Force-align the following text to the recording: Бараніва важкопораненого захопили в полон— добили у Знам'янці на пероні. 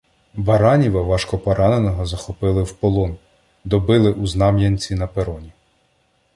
Бараніва 0.33 1.01
важкопораненого 1.01 2.05
захопили 2.05 2.63
в 2.63 2.71
полон— 2.73 3.17
добили 3.65 4.11
у 4.13 4.27
Знам'янці 4.27 4.95
на 4.95 5.07
пероні. 5.07 5.51